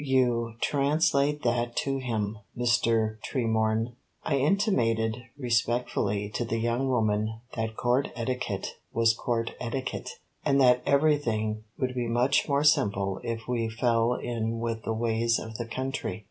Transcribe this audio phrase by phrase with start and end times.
[0.03, 3.19] You translate that to him, Mr.
[3.21, 3.93] Tremorne."
[4.23, 10.09] I intimated respectfully to the young woman that Court etiquette was Court etiquette,
[10.43, 15.37] and that everything would be much more simple if we fell in with the ways
[15.37, 16.19] of the country.